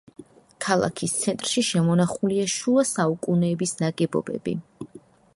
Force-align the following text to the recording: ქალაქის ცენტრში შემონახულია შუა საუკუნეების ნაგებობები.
ქალაქის 0.65 1.11
ცენტრში 1.25 1.63
შემონახულია 1.67 2.47
შუა 2.53 2.85
საუკუნეების 2.93 3.75
ნაგებობები. 3.83 4.55